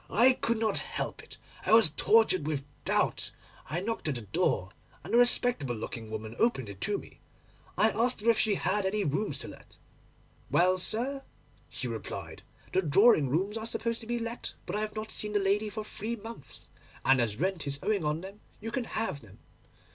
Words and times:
I 0.09 0.33
could 0.33 0.57
not 0.57 0.79
help 0.79 1.21
it; 1.21 1.37
I 1.63 1.73
was 1.73 1.91
tortured 1.91 2.47
with 2.47 2.63
doubt. 2.85 3.31
I 3.69 3.81
knocked 3.81 4.07
at 4.07 4.15
the 4.15 4.21
door, 4.23 4.71
and 5.03 5.13
a 5.13 5.17
respectable 5.19 5.75
looking 5.75 6.09
woman 6.09 6.35
opened 6.39 6.69
it 6.69 6.81
to 6.81 6.97
me. 6.97 7.19
I 7.77 7.91
asked 7.91 8.21
her 8.21 8.31
if 8.31 8.39
she 8.39 8.55
had 8.55 8.83
any 8.83 9.03
rooms 9.03 9.37
to 9.41 9.47
let. 9.47 9.77
"Well, 10.49 10.79
sir," 10.79 11.21
she 11.69 11.87
replied, 11.87 12.41
"the 12.73 12.81
drawing 12.81 13.29
rooms 13.29 13.57
are 13.57 13.65
supposed 13.67 14.01
to 14.01 14.07
be 14.07 14.17
let; 14.17 14.53
but 14.65 14.75
I 14.75 14.79
have 14.79 14.95
not 14.95 15.11
seen 15.11 15.33
the 15.33 15.39
lady 15.39 15.69
for 15.69 15.85
three 15.85 16.15
months, 16.15 16.67
and 17.05 17.21
as 17.21 17.39
rent 17.39 17.67
is 17.67 17.79
owing 17.83 18.03
on 18.03 18.21
them, 18.21 18.39
you 18.59 18.71
can 18.71 18.85
have 18.85 19.19
them." 19.19 19.37